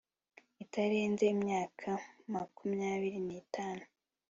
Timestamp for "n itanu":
3.27-3.83